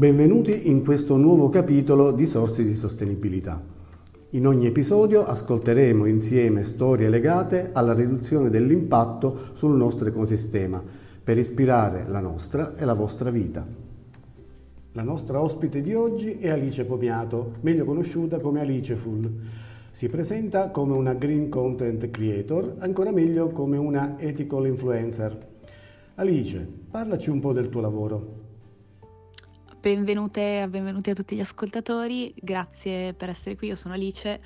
[0.00, 3.62] Benvenuti in questo nuovo capitolo di Sorsi di Sostenibilità.
[4.30, 10.82] In ogni episodio ascolteremo insieme storie legate alla riduzione dell'impatto sul nostro ecosistema
[11.22, 13.66] per ispirare la nostra e la vostra vita.
[14.92, 19.30] La nostra ospite di oggi è Alice Pomiato, meglio conosciuta come Aliceful.
[19.92, 25.48] Si presenta come una green content creator, ancora meglio come una ethical influencer.
[26.14, 28.39] Alice, parlaci un po' del tuo lavoro.
[29.80, 34.38] Benvenute, benvenuti a tutti gli ascoltatori, grazie per essere qui, io sono Alice,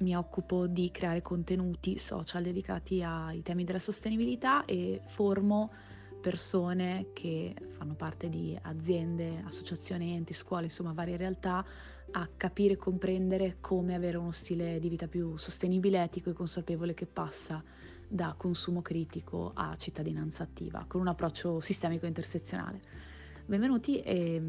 [0.00, 5.72] mi occupo di creare contenuti social dedicati ai temi della sostenibilità e formo
[6.20, 11.64] persone che fanno parte di aziende, associazioni, enti, scuole, insomma varie realtà
[12.10, 16.92] a capire e comprendere come avere uno stile di vita più sostenibile, etico e consapevole
[16.92, 17.64] che passa
[18.06, 23.14] da consumo critico a cittadinanza attiva, con un approccio sistemico e intersezionale.
[23.48, 24.42] Benvenuti e,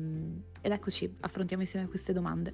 [0.60, 2.54] ed eccoci, affrontiamo insieme queste domande.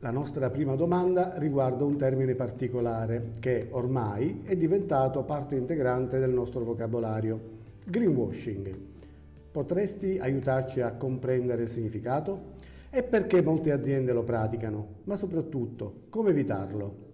[0.00, 6.32] La nostra prima domanda riguarda un termine particolare che ormai è diventato parte integrante del
[6.32, 7.40] nostro vocabolario,
[7.84, 8.76] greenwashing.
[9.52, 12.54] Potresti aiutarci a comprendere il significato?
[12.90, 15.02] E perché molte aziende lo praticano?
[15.04, 17.11] Ma soprattutto, come evitarlo?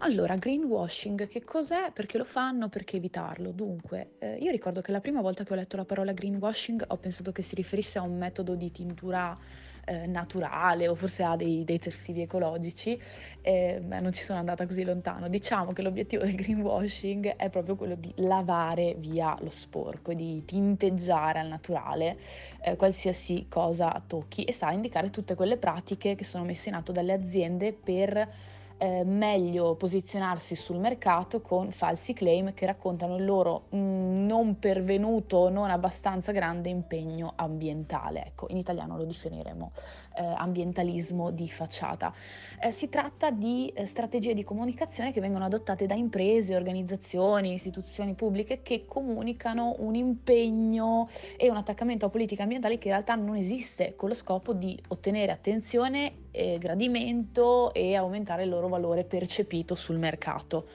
[0.00, 1.90] Allora, greenwashing, che cos'è?
[1.92, 2.68] Perché lo fanno?
[2.68, 3.50] Perché evitarlo?
[3.50, 6.96] Dunque, eh, io ricordo che la prima volta che ho letto la parola greenwashing ho
[6.98, 9.36] pensato che si riferisse a un metodo di tintura
[9.84, 12.96] eh, naturale o forse a dei detersivi ecologici,
[13.40, 15.28] eh, ma non ci sono andata così lontano.
[15.28, 21.40] Diciamo che l'obiettivo del greenwashing è proprio quello di lavare via lo sporco, di tinteggiare
[21.40, 22.18] al naturale
[22.62, 26.76] eh, qualsiasi cosa tocchi e sta a indicare tutte quelle pratiche che sono messe in
[26.76, 33.24] atto dalle aziende per eh, meglio posizionarsi sul mercato con falsi claim che raccontano il
[33.24, 38.26] loro mh, mm, non pervenuto o non abbastanza grande impegno ambientale.
[38.26, 39.72] Ecco, in italiano lo definiremo
[40.18, 42.12] eh, ambientalismo di facciata.
[42.60, 48.14] Eh, si tratta di eh, strategie di comunicazione che vengono adottate da imprese, organizzazioni, istituzioni
[48.14, 53.36] pubbliche che comunicano un impegno e un attaccamento a politiche ambientali che in realtà non
[53.36, 56.26] esiste con lo scopo di ottenere attenzione,
[56.58, 60.66] gradimento e aumentare il loro valore percepito sul mercato.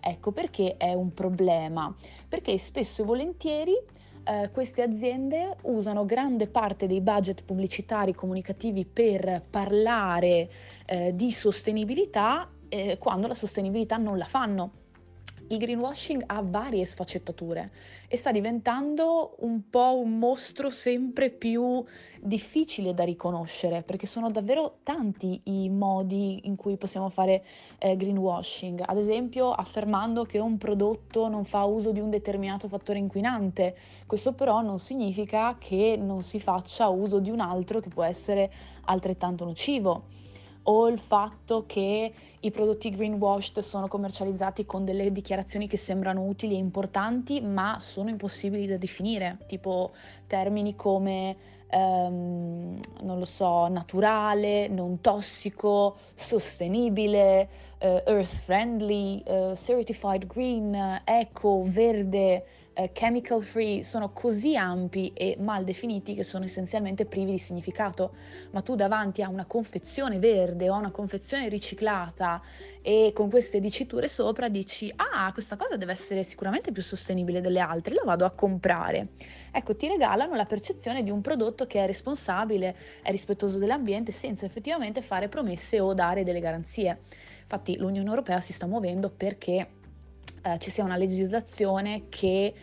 [0.00, 1.94] Ecco perché è un problema,
[2.28, 3.74] perché spesso e volentieri
[4.24, 10.50] eh, queste aziende usano grande parte dei budget pubblicitari comunicativi per parlare
[10.86, 14.72] eh, di sostenibilità eh, quando la sostenibilità non la fanno
[15.50, 17.70] il greenwashing ha varie sfaccettature
[18.08, 21.84] e sta diventando un po' un mostro sempre più
[22.20, 27.44] difficile da riconoscere perché sono davvero tanti i modi in cui possiamo fare
[27.78, 32.98] eh, greenwashing, ad esempio affermando che un prodotto non fa uso di un determinato fattore
[32.98, 38.04] inquinante, questo però non significa che non si faccia uso di un altro che può
[38.04, 38.52] essere
[38.84, 40.18] altrettanto nocivo
[40.64, 46.54] o il fatto che i prodotti greenwashed sono commercializzati con delle dichiarazioni che sembrano utili
[46.54, 49.92] e importanti ma sono impossibili da definire, tipo
[50.26, 51.36] termini come
[51.70, 57.48] um, non lo so, naturale, non tossico, sostenibile,
[57.80, 62.44] uh, earth friendly, uh, certified green, eco, verde,
[62.82, 68.14] uh, chemical free, sono così ampi e mal definiti che sono essenzialmente privi di significato,
[68.52, 72.40] ma tu davanti a una confezione verde o a una confezione riciclata
[72.82, 77.60] e con queste diciture sopra dici ah questa cosa deve essere sicuramente più sostenibile delle
[77.60, 79.08] altre, la vado a comprare.
[79.52, 84.46] Ecco, ti regalano la percezione di un prodotto che è responsabile, è rispettoso dell'ambiente senza
[84.46, 87.00] effettivamente fare promesse o dare delle garanzie.
[87.42, 89.78] Infatti l'Unione Europea si sta muovendo perché
[90.42, 92.54] eh, ci sia una legislazione che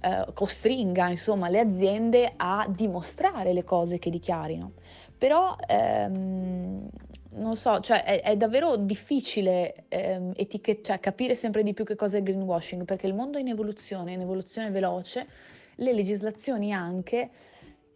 [0.00, 4.72] eh, costringa insomma, le aziende a dimostrare le cose che dichiarino.
[5.18, 6.88] Però ehm,
[7.30, 11.94] non so, cioè è, è davvero difficile ehm, etichet- cioè, capire sempre di più che
[11.94, 15.26] cosa è greenwashing, perché il mondo è in evoluzione, in evoluzione veloce,
[15.76, 17.30] le legislazioni anche,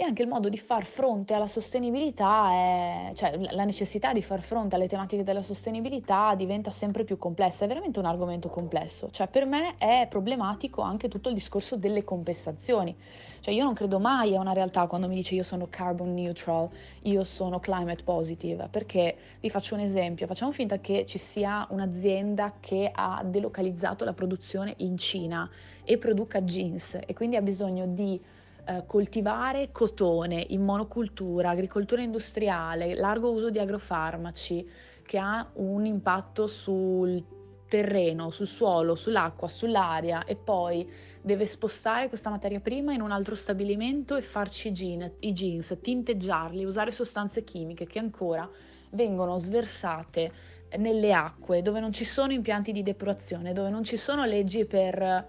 [0.01, 4.41] e anche il modo di far fronte alla sostenibilità, è, cioè la necessità di far
[4.41, 9.29] fronte alle tematiche della sostenibilità diventa sempre più complessa, è veramente un argomento complesso, cioè
[9.29, 12.97] per me è problematico anche tutto il discorso delle compensazioni,
[13.41, 16.71] cioè io non credo mai a una realtà quando mi dice io sono carbon neutral,
[17.03, 22.55] io sono climate positive, perché vi faccio un esempio, facciamo finta che ci sia un'azienda
[22.59, 25.47] che ha delocalizzato la produzione in Cina
[25.85, 32.95] e produca jeans e quindi ha bisogno di eh, coltivare cotone in monocultura, agricoltura industriale,
[32.95, 34.69] largo uso di agrofarmaci,
[35.05, 37.23] che ha un impatto sul
[37.69, 40.89] terreno, sul suolo, sull'acqua, sull'aria e poi
[41.23, 46.91] deve spostare questa materia prima in un altro stabilimento e farci i jeans, tinteggiarli, usare
[46.91, 48.49] sostanze chimiche che ancora
[48.91, 50.33] vengono sversate
[50.79, 55.29] nelle acque dove non ci sono impianti di depurazione, dove non ci sono leggi per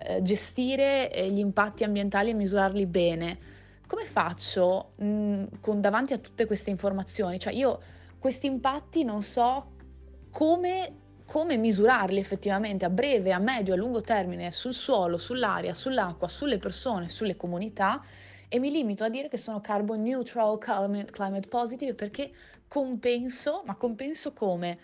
[0.00, 3.38] eh, gestire eh, gli impatti ambientali e misurarli bene.
[3.86, 7.38] Come faccio mh, mm, con, davanti a tutte queste informazioni?
[7.38, 7.80] Cioè io
[8.18, 9.72] questi impatti non so
[10.30, 10.92] come,
[11.24, 16.58] come misurarli effettivamente a breve, a medio, a lungo termine sul suolo, sull'aria, sull'acqua, sulle
[16.58, 18.02] persone, sulle comunità
[18.48, 22.30] e mi limito a dire che sono carbon neutral, climate, positive perché
[22.66, 24.78] compenso, ma compenso come?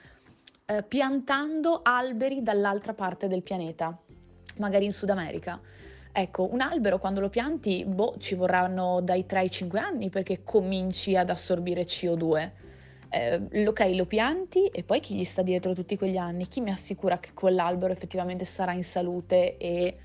[0.67, 3.99] Eh, piantando alberi dall'altra parte del pianeta,
[4.56, 5.60] magari in Sud America.
[6.16, 10.44] Ecco, un albero quando lo pianti, boh, ci vorranno dai 3 ai 5 anni perché
[10.44, 12.50] cominci ad assorbire CO2.
[13.08, 16.46] Eh, ok, lo pianti e poi chi gli sta dietro tutti quegli anni?
[16.46, 19.96] Chi mi assicura che quell'albero effettivamente sarà in salute e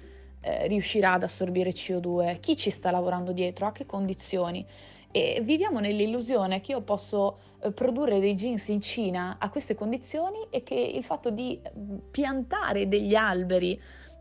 [0.41, 2.39] eh, riuscirà ad assorbire CO2?
[2.39, 3.67] Chi ci sta lavorando dietro?
[3.67, 4.65] A che condizioni?
[5.11, 10.47] E viviamo nell'illusione che io posso eh, produrre dei jeans in Cina a queste condizioni
[10.49, 13.79] e che il fatto di mm, piantare degli alberi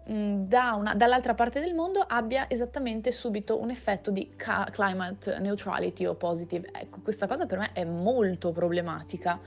[0.09, 6.07] da una, dall'altra parte del mondo abbia esattamente subito un effetto di ca- climate neutrality
[6.07, 6.71] o positive.
[6.73, 9.39] Ecco, questa cosa per me è molto problematica.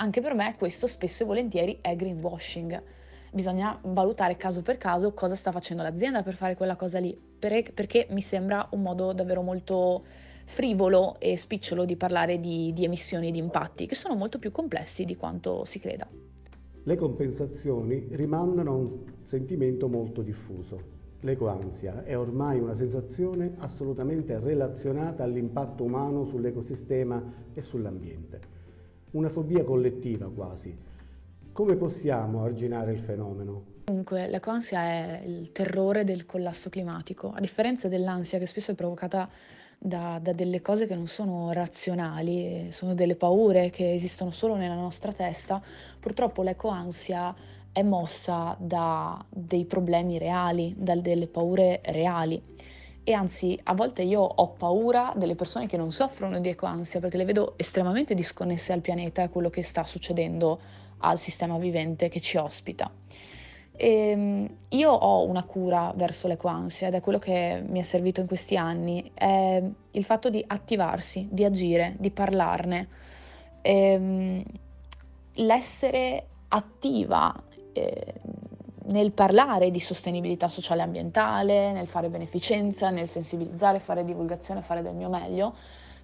[0.00, 2.82] Anche per me questo spesso e volentieri è greenwashing.
[3.30, 8.08] Bisogna valutare caso per caso cosa sta facendo l'azienda per fare quella cosa lì, perché
[8.10, 10.04] mi sembra un modo davvero molto
[10.46, 14.50] frivolo e spicciolo di parlare di, di emissioni e di impatti, che sono molto più
[14.50, 16.08] complessi di quanto si creda.
[16.88, 20.78] Le compensazioni rimandano a un sentimento molto diffuso.
[21.20, 28.40] L'ecoansia è ormai una sensazione assolutamente relazionata all'impatto umano sull'ecosistema e sull'ambiente.
[29.10, 30.74] Una fobia collettiva quasi.
[31.52, 33.64] Come possiamo arginare il fenomeno?
[33.84, 39.28] Comunque, l'ecoansia è il terrore del collasso climatico, a differenza dell'ansia che spesso è provocata
[39.78, 44.74] da, da delle cose che non sono razionali, sono delle paure che esistono solo nella
[44.74, 45.62] nostra testa,
[46.00, 47.34] purtroppo l'ecoansia
[47.70, 52.42] è mossa da dei problemi reali, da delle paure reali.
[53.04, 57.16] E anzi, a volte io ho paura delle persone che non soffrono di ecoansia perché
[57.16, 60.60] le vedo estremamente disconnesse al pianeta e a quello che sta succedendo
[60.98, 62.90] al sistema vivente che ci ospita.
[63.80, 68.20] E ehm, io ho una cura verso l'ecoansia ed è quello che mi è servito
[68.20, 72.88] in questi anni, è il fatto di attivarsi, di agire, di parlarne.
[73.62, 74.42] E, ehm,
[75.34, 77.32] l'essere attiva
[77.72, 78.14] eh,
[78.86, 84.82] nel parlare di sostenibilità sociale e ambientale, nel fare beneficenza, nel sensibilizzare, fare divulgazione, fare
[84.82, 85.54] del mio meglio,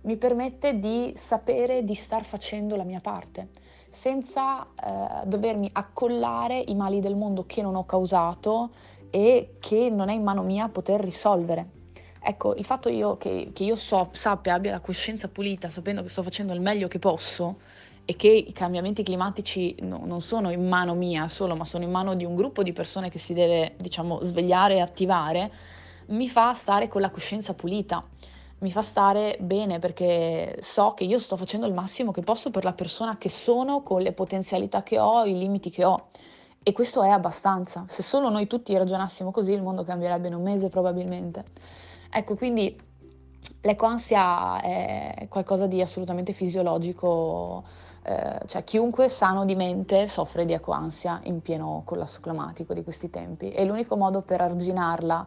[0.04, 3.48] mi permette di sapere di star facendo la mia parte
[3.94, 8.70] senza eh, dovermi accollare i mali del mondo che non ho causato
[9.10, 11.82] e che non è in mano mia poter risolvere.
[12.20, 16.08] Ecco, il fatto io che, che io so, sappia, abbia la coscienza pulita, sapendo che
[16.08, 17.60] sto facendo il meglio che posso
[18.04, 21.90] e che i cambiamenti climatici no, non sono in mano mia solo, ma sono in
[21.90, 25.52] mano di un gruppo di persone che si deve, diciamo, svegliare e attivare,
[26.06, 28.04] mi fa stare con la coscienza pulita
[28.64, 32.64] mi fa stare bene perché so che io sto facendo il massimo che posso per
[32.64, 36.06] la persona che sono, con le potenzialità che ho, i limiti che ho.
[36.62, 37.84] E questo è abbastanza.
[37.88, 41.44] Se solo noi tutti ragionassimo così, il mondo cambierebbe in un mese probabilmente.
[42.11, 42.75] Ecco, quindi
[43.61, 47.64] l'ecoansia è qualcosa di assolutamente fisiologico.
[48.02, 53.09] Eh, cioè chiunque sano di mente soffre di ecoansia in pieno collasso climatico di questi
[53.09, 55.26] tempi e l'unico modo per arginarla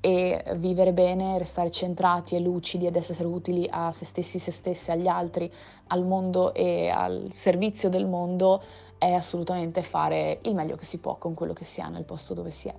[0.00, 4.90] e vivere bene, restare centrati e lucidi ed essere utili a se stessi, se stessi,
[4.90, 5.50] agli altri,
[5.88, 8.62] al mondo e al servizio del mondo
[8.96, 12.34] è assolutamente fare il meglio che si può con quello che si ha nel posto
[12.34, 12.74] dove si è.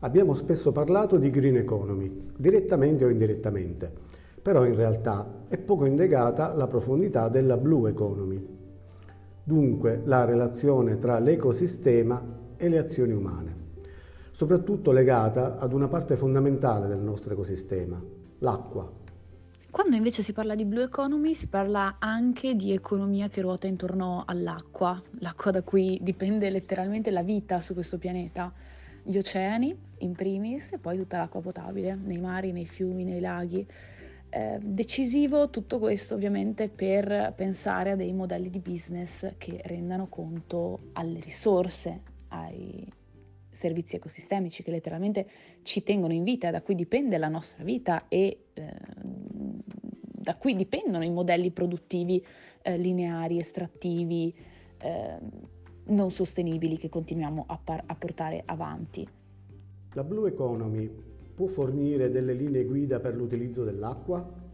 [0.00, 3.92] Abbiamo spesso parlato di green economy, direttamente o indirettamente,
[4.40, 8.46] però in realtà è poco indagata la profondità della blue economy,
[9.42, 12.22] dunque la relazione tra l'ecosistema
[12.56, 13.57] e le azioni umane
[14.38, 18.00] soprattutto legata ad una parte fondamentale del nostro ecosistema,
[18.38, 18.88] l'acqua.
[19.68, 24.22] Quando invece si parla di blue economy si parla anche di economia che ruota intorno
[24.24, 28.52] all'acqua, l'acqua da cui dipende letteralmente la vita su questo pianeta,
[29.02, 33.66] gli oceani in primis e poi tutta l'acqua potabile, nei mari, nei fiumi, nei laghi.
[34.30, 40.90] Eh, decisivo tutto questo ovviamente per pensare a dei modelli di business che rendano conto
[40.92, 42.88] alle risorse, ai,
[43.58, 45.28] servizi ecosistemici che letteralmente
[45.62, 48.72] ci tengono in vita, da cui dipende la nostra vita e eh,
[50.28, 52.24] da cui dipendono i modelli produttivi
[52.62, 54.32] eh, lineari, estrattivi,
[54.78, 55.18] eh,
[55.86, 59.08] non sostenibili che continuiamo a, par- a portare avanti.
[59.94, 60.88] La Blue Economy
[61.34, 64.47] può fornire delle linee guida per l'utilizzo dell'acqua?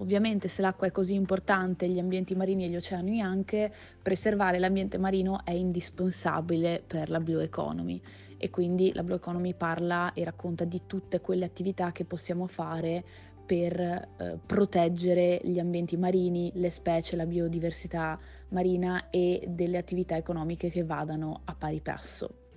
[0.00, 4.96] Ovviamente se l'acqua è così importante, gli ambienti marini e gli oceani anche, preservare l'ambiente
[4.96, 8.00] marino è indispensabile per la Blue Economy
[8.38, 13.04] e quindi la Blue Economy parla e racconta di tutte quelle attività che possiamo fare
[13.44, 20.70] per eh, proteggere gli ambienti marini, le specie, la biodiversità marina e delle attività economiche
[20.70, 22.49] che vadano a pari passo.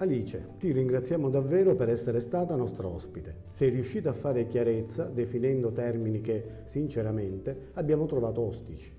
[0.00, 3.46] Alice, ti ringraziamo davvero per essere stata nostra ospite.
[3.50, 8.94] Sei riuscita a fare chiarezza definendo termini che, sinceramente, abbiamo trovato ostici.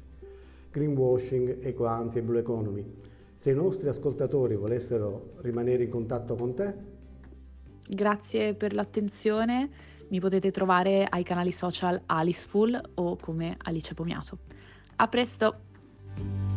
[0.70, 2.86] Greenwashing, ecoanzi e blue economy.
[3.38, 6.74] Se i nostri ascoltatori volessero rimanere in contatto con te?
[7.88, 9.70] Grazie per l'attenzione.
[10.10, 14.38] Mi potete trovare ai canali social Aliceful o come Alice Pomiato.
[14.98, 16.49] A presto!